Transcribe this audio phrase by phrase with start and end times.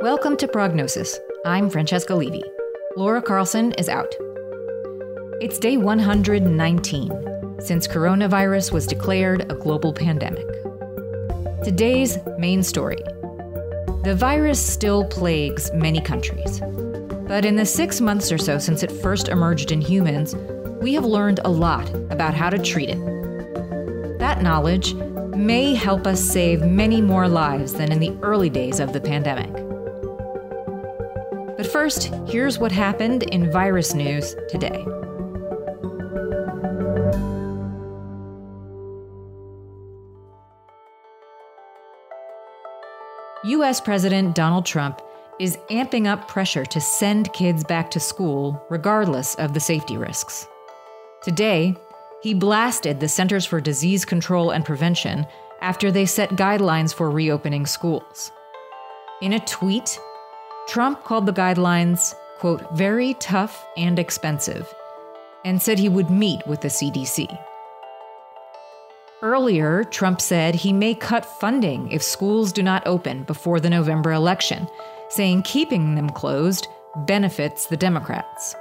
[0.00, 1.18] Welcome to Prognosis.
[1.44, 2.44] I'm Francesca Levy.
[2.96, 4.14] Laura Carlson is out.
[5.40, 10.46] It's day 119 since coronavirus was declared a global pandemic.
[11.64, 12.98] Today's main story
[14.04, 16.60] the virus still plagues many countries.
[17.26, 20.36] But in the six months or so since it first emerged in humans,
[20.80, 24.18] we have learned a lot about how to treat it.
[24.20, 28.92] That knowledge may help us save many more lives than in the early days of
[28.92, 29.67] the pandemic.
[31.72, 34.86] First, here's what happened in virus news today.
[43.44, 45.02] US President Donald Trump
[45.38, 50.46] is amping up pressure to send kids back to school regardless of the safety risks.
[51.22, 51.76] Today,
[52.22, 55.26] he blasted the Centers for Disease Control and Prevention
[55.60, 58.32] after they set guidelines for reopening schools.
[59.20, 59.98] In a tweet,
[60.68, 64.72] Trump called the guidelines, quote, very tough and expensive,
[65.42, 67.26] and said he would meet with the CDC.
[69.22, 74.12] Earlier, Trump said he may cut funding if schools do not open before the November
[74.12, 74.68] election,
[75.08, 76.68] saying keeping them closed
[77.06, 78.54] benefits the Democrats.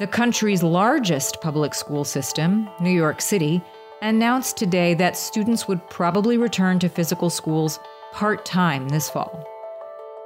[0.00, 3.62] The country's largest public school system, New York City,
[4.02, 7.80] announced today that students would probably return to physical schools
[8.12, 9.48] part time this fall.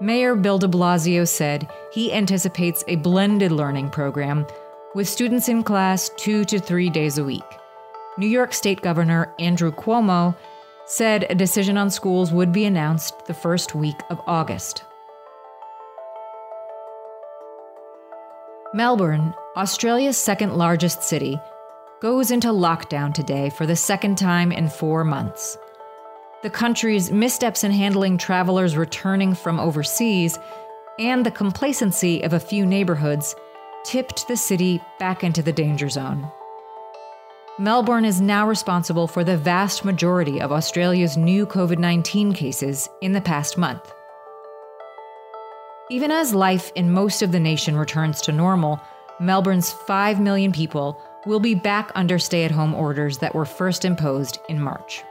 [0.00, 4.46] Mayor Bill de Blasio said he anticipates a blended learning program
[4.94, 7.42] with students in class two to three days a week.
[8.18, 10.36] New York State Governor Andrew Cuomo
[10.84, 14.84] said a decision on schools would be announced the first week of August.
[18.74, 21.40] Melbourne, Australia's second largest city,
[22.02, 25.56] goes into lockdown today for the second time in four months
[26.42, 30.38] the country's missteps in handling travelers returning from overseas,
[30.98, 33.34] and the complacency of a few neighborhoods
[33.84, 36.30] tipped the city back into the danger zone.
[37.58, 43.12] Melbourne is now responsible for the vast majority of Australia's new COVID 19 cases in
[43.12, 43.92] the past month.
[45.88, 48.80] Even as life in most of the nation returns to normal,
[49.20, 53.84] Melbourne's 5 million people will be back under stay at home orders that were first
[53.84, 55.02] imposed in March.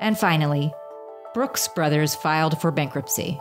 [0.00, 0.72] And finally,
[1.34, 3.40] Brooks Brothers filed for bankruptcy.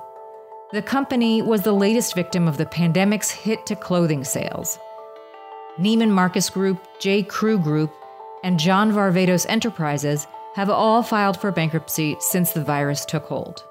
[0.71, 4.77] The company was the latest victim of the pandemic's hit to clothing sales.
[5.79, 7.23] Neiman Marcus Group, J.
[7.23, 7.93] Crew Group,
[8.43, 13.63] and John Varvatos Enterprises have all filed for bankruptcy since the virus took hold.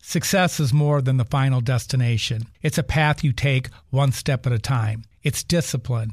[0.00, 2.44] Success is more than the final destination.
[2.62, 5.04] It's a path you take one step at a time.
[5.22, 6.12] It's discipline,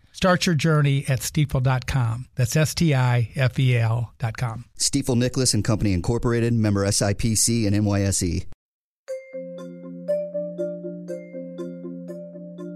[0.11, 2.27] Start your journey at stifel.com.
[2.35, 4.65] That's S T I F E L.com.
[4.77, 8.45] Stifel Nicolaus and Company Incorporated, member SIPC and NYSE.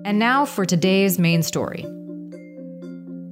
[0.05, 1.83] And now for today's main story.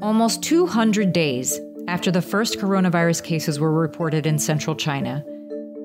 [0.02, 5.24] Almost 200 days after the first coronavirus cases were reported in central China,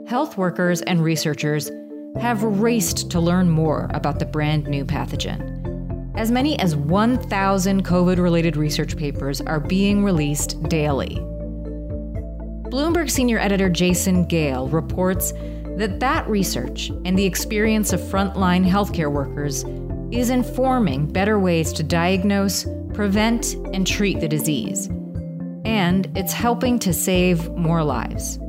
[0.06, 1.70] health workers and researchers
[2.18, 5.67] have raced to learn more about the brand new pathogen.
[6.18, 11.14] As many as 1,000 COVID related research papers are being released daily.
[12.70, 15.32] Bloomberg senior editor Jason Gale reports
[15.76, 19.64] that that research and the experience of frontline healthcare workers
[20.10, 24.88] is informing better ways to diagnose, prevent, and treat the disease.
[25.64, 28.40] And it's helping to save more lives.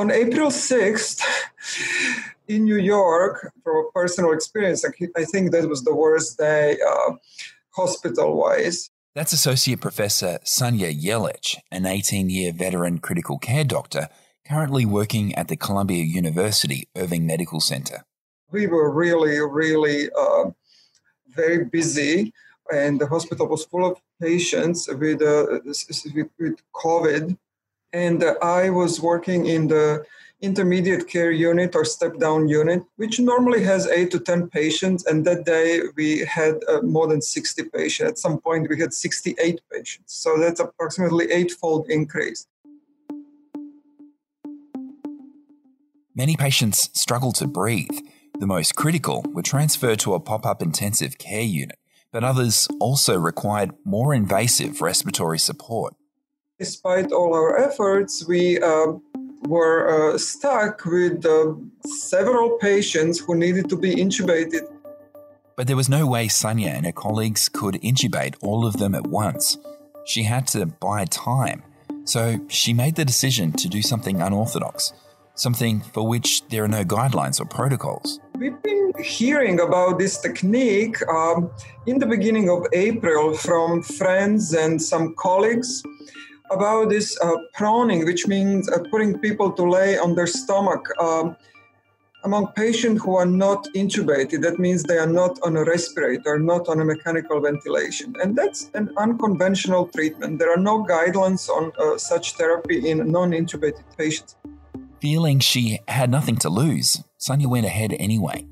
[0.00, 1.20] On April 6th,
[2.48, 7.16] in New York, from a personal experience, I think that was the worst day uh,
[7.72, 8.90] hospital wise.
[9.14, 14.08] That's Associate Professor Sanja Jelic, an 18 year veteran critical care doctor
[14.48, 18.06] currently working at the Columbia University Irving Medical Center.
[18.50, 20.44] We were really, really uh,
[21.28, 22.32] very busy,
[22.72, 27.36] and the hospital was full of patients with, uh, with, with COVID.
[27.92, 30.04] And I was working in the
[30.42, 35.04] intermediate care unit or step down unit, which normally has eight to 10 patients.
[35.06, 38.10] And that day we had uh, more than 60 patients.
[38.10, 40.14] At some point, we had 68 patients.
[40.14, 42.46] So that's approximately eightfold increase.
[46.14, 47.98] Many patients struggle to breathe.
[48.38, 51.78] The most critical were transferred to a pop up intensive care unit,
[52.12, 55.94] but others also required more invasive respiratory support.
[56.60, 58.92] Despite all our efforts, we uh,
[59.48, 61.54] were uh, stuck with uh,
[61.86, 64.68] several patients who needed to be intubated.
[65.56, 69.06] But there was no way Sanja and her colleagues could intubate all of them at
[69.06, 69.56] once.
[70.04, 71.62] She had to buy time.
[72.04, 74.92] So she made the decision to do something unorthodox,
[75.36, 78.20] something for which there are no guidelines or protocols.
[78.36, 81.50] We've been hearing about this technique um,
[81.86, 85.82] in the beginning of April from friends and some colleagues
[86.50, 90.88] about this uh, proning, which means uh, putting people to lay on their stomach.
[91.00, 91.36] Um,
[92.22, 96.68] among patients who are not intubated, that means they are not on a respirator, not
[96.68, 98.14] on a mechanical ventilation.
[98.22, 100.38] And that's an unconventional treatment.
[100.38, 104.36] There are no guidelines on uh, such therapy in non intubated patients.
[105.00, 108.46] Feeling she had nothing to lose, Sanja went ahead anyway.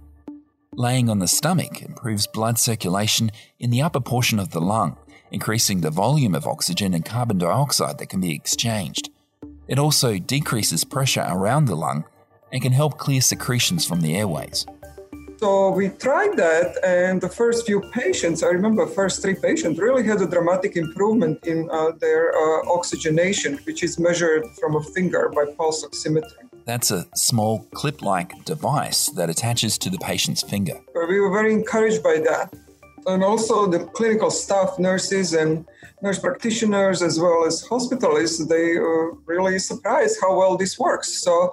[0.74, 4.96] Laying on the stomach improves blood circulation in the upper portion of the lung,
[5.30, 9.10] increasing the volume of oxygen and carbon dioxide that can be exchanged.
[9.66, 12.04] It also decreases pressure around the lung
[12.52, 14.66] and can help clear secretions from the airways.
[15.38, 20.02] So we tried that, and the first few patients, I remember first three patients, really
[20.02, 25.30] had a dramatic improvement in uh, their uh, oxygenation, which is measured from a finger
[25.32, 26.48] by pulse oximetry.
[26.64, 30.80] That's a small clip like device that attaches to the patient's finger.
[30.92, 32.52] We were very encouraged by that
[33.08, 35.64] and also the clinical staff, nurses and
[36.02, 41.12] nurse practitioners, as well as hospitalists, they were really surprised how well this works.
[41.22, 41.52] So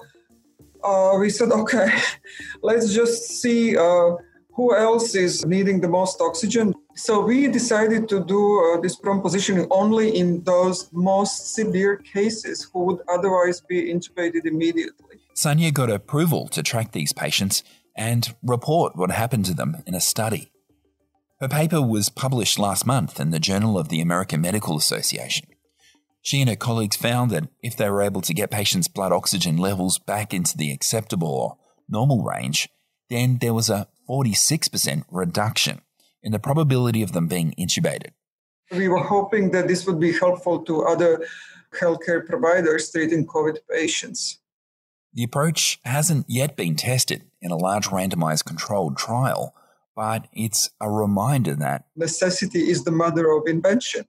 [0.83, 1.89] uh, we said, okay,
[2.61, 4.11] let's just see uh,
[4.53, 6.73] who else is needing the most oxygen.
[6.95, 12.69] So we decided to do uh, this prone positioning only in those most severe cases
[12.71, 15.19] who would otherwise be intubated immediately.
[15.35, 17.63] Sanja got approval to track these patients
[17.97, 20.51] and report what happened to them in a study.
[21.41, 25.47] Her paper was published last month in the Journal of the American Medical Association.
[26.21, 29.57] She and her colleagues found that if they were able to get patients' blood oxygen
[29.57, 31.57] levels back into the acceptable or
[31.89, 32.69] normal range,
[33.09, 35.81] then there was a 46% reduction
[36.23, 38.11] in the probability of them being intubated.
[38.71, 41.27] We were hoping that this would be helpful to other
[41.79, 44.39] healthcare providers treating COVID patients.
[45.13, 49.53] The approach hasn't yet been tested in a large randomized controlled trial,
[49.95, 54.05] but it's a reminder that necessity is the mother of invention.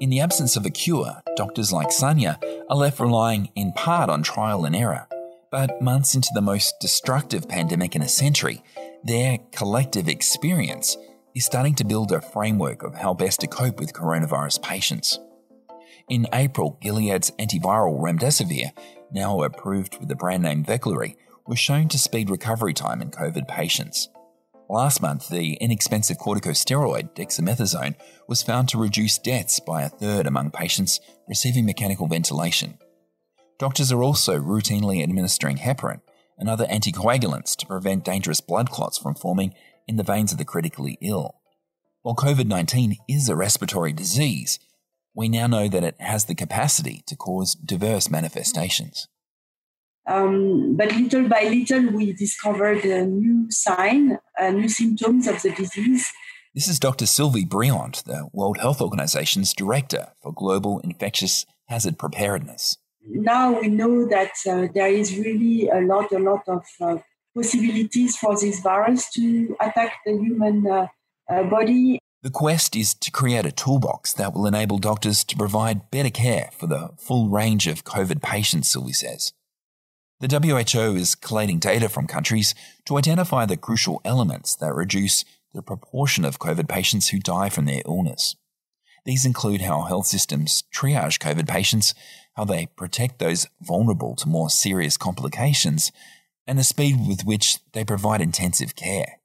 [0.00, 2.38] In the absence of a cure, doctors like Sanja
[2.70, 5.08] are left relying in part on trial and error.
[5.50, 8.62] But months into the most destructive pandemic in a century,
[9.02, 10.96] their collective experience
[11.34, 15.18] is starting to build a framework of how best to cope with coronavirus patients.
[16.08, 18.72] In April, Gilead's antiviral remdesivir,
[19.12, 23.46] now approved with the brand name Veklury, was shown to speed recovery time in COVID
[23.46, 24.08] patients.
[24.70, 27.94] Last month, the inexpensive corticosteroid dexamethasone
[28.26, 30.98] was found to reduce deaths by a third among patients
[31.28, 32.78] receiving mechanical ventilation.
[33.58, 36.00] Doctors are also routinely administering heparin
[36.38, 39.52] and other anticoagulants to prevent dangerous blood clots from forming
[39.86, 41.34] in the veins of the critically ill.
[42.00, 44.58] While COVID 19 is a respiratory disease,
[45.18, 49.08] we now know that it has the capacity to cause diverse manifestations.
[50.06, 55.50] Um, but little by little, we discovered a new sign, uh, new symptoms of the
[55.50, 56.08] disease.
[56.54, 57.04] This is Dr.
[57.04, 62.76] Sylvie Briand, the World Health Organization's Director for Global Infectious Hazard Preparedness.
[63.04, 66.98] Now we know that uh, there is really a lot, a lot of uh,
[67.34, 70.86] possibilities for this virus to attack the human uh,
[71.28, 71.98] uh, body
[72.28, 76.50] the quest is to create a toolbox that will enable doctors to provide better care
[76.52, 79.32] for the full range of COVID patients, Sylvie says.
[80.20, 82.54] The WHO is collating data from countries
[82.84, 87.64] to identify the crucial elements that reduce the proportion of COVID patients who die from
[87.64, 88.36] their illness.
[89.06, 91.94] These include how health systems triage COVID patients,
[92.34, 95.90] how they protect those vulnerable to more serious complications,
[96.46, 99.18] and the speed with which they provide intensive care.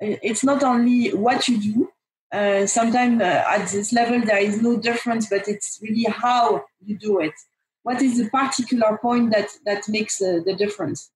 [0.00, 1.92] It's not only what you do,
[2.32, 6.96] uh, sometimes uh, at this level there is no difference, but it's really how you
[6.96, 7.34] do it.
[7.82, 11.10] What is the particular point that that makes uh, the difference?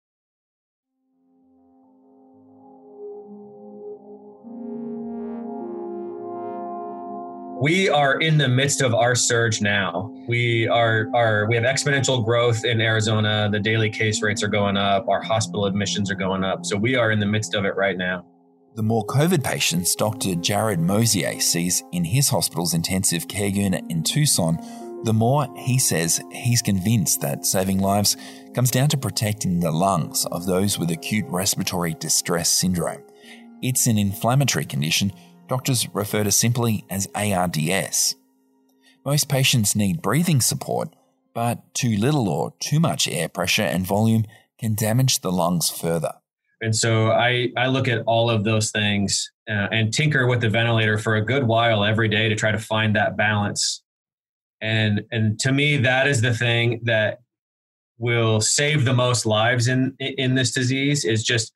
[7.65, 10.13] we are in the midst of our surge now.
[10.29, 13.49] We are are we have exponential growth in Arizona.
[13.51, 15.09] The daily case rates are going up.
[15.09, 16.67] Our hospital admissions are going up.
[16.67, 18.27] So we are in the midst of it right now.
[18.75, 20.31] The more COVID patients Dr.
[20.31, 24.59] Jarrod Mosier sees in his hospital's intensive care unit in Tucson,
[25.05, 28.17] the more he says he's convinced that saving lives
[28.53, 33.05] comes down to protecting the lungs of those with acute respiratory distress syndrome.
[33.63, 35.13] It's an inflammatory condition
[35.47, 38.17] doctors refer to simply as ARDS.
[39.05, 40.97] Most patients need breathing support,
[41.33, 44.25] but too little or too much air pressure and volume
[44.59, 46.15] can damage the lungs further.
[46.65, 50.49] And so I, I look at all of those things uh, and tinker with the
[50.49, 53.83] ventilator for a good while every day to try to find that balance.
[54.63, 57.19] And, and to me, that is the thing that
[57.99, 61.53] will save the most lives in, in this disease is just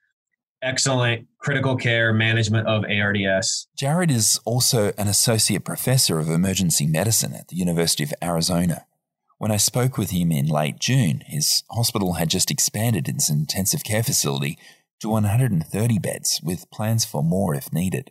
[0.61, 3.67] excellent critical care management of ARDS.
[3.81, 8.85] Jarrod is also an associate professor of emergency medicine at the University of Arizona.
[9.39, 13.85] When I spoke with him in late June, his hospital had just expanded its intensive
[13.85, 14.59] care facility
[15.01, 18.11] to 130 beds, with plans for more if needed.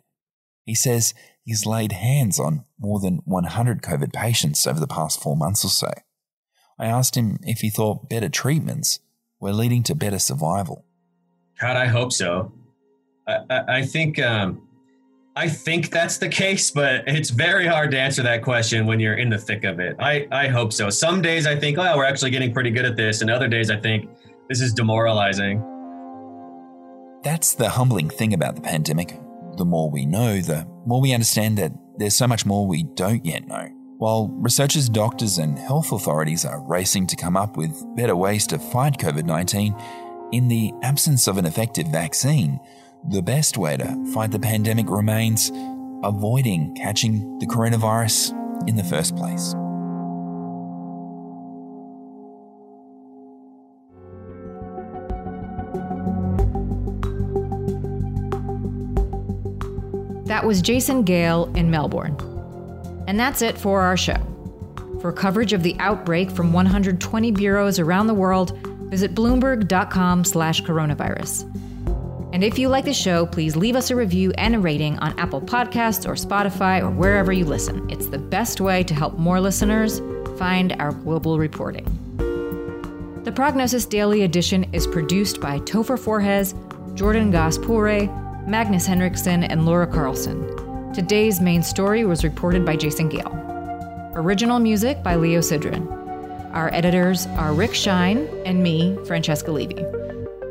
[0.64, 1.14] He says
[1.44, 5.70] he's laid hands on more than 100 COVID patients over the past four months or
[5.70, 5.92] so.
[6.78, 9.00] I asked him if he thought better treatments
[9.40, 10.86] were leading to better survival.
[11.60, 12.52] God, I hope so.
[13.28, 14.68] I, I, I think um,
[15.38, 19.18] I think that's the case, but it's very hard to answer that question when you're
[19.18, 19.96] in the thick of it.
[20.00, 20.90] I, I hope so.
[20.90, 23.70] Some days I think, oh, we're actually getting pretty good at this, and other days
[23.70, 24.10] I think
[24.50, 25.77] this is demoralizing.
[27.28, 29.20] That's the humbling thing about the pandemic.
[29.58, 33.26] The more we know, the more we understand that there's so much more we don't
[33.26, 33.68] yet know.
[33.98, 38.58] While researchers, doctors, and health authorities are racing to come up with better ways to
[38.58, 39.76] fight COVID 19,
[40.32, 42.62] in the absence of an effective vaccine,
[43.10, 45.52] the best way to fight the pandemic remains
[46.06, 48.32] avoiding catching the coronavirus
[48.70, 49.54] in the first place.
[60.28, 62.16] That was Jason Gale in Melbourne.
[63.08, 64.18] And that's it for our show.
[65.02, 71.46] For coverage of the outbreak from 120 bureaus around the world, visit bloomberg.com/coronavirus.
[72.34, 75.18] And if you like the show, please leave us a review and a rating on
[75.18, 77.90] Apple Podcasts or Spotify or wherever you listen.
[77.90, 80.02] It's the best way to help more listeners
[80.38, 81.86] find our global reporting.
[83.24, 86.54] The Prognosis Daily Edition is produced by Topher Forhecz,
[86.96, 87.58] Jordan Goss
[88.48, 90.94] Magnus Henriksen, and Laura Carlson.
[90.94, 93.34] Today's main story was reported by Jason Gale.
[94.16, 95.86] Original music by Leo Sidran.
[96.54, 99.84] Our editors are Rick Schine and me, Francesca Levy.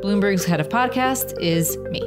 [0.03, 2.06] Bloomberg's head of podcasts is me.